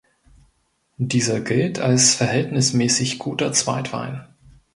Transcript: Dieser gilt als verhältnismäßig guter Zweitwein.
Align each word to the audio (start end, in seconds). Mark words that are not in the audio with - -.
Dieser 0.97 1.41
gilt 1.41 1.77
als 1.77 2.15
verhältnismäßig 2.15 3.19
guter 3.19 3.53
Zweitwein. 3.53 4.25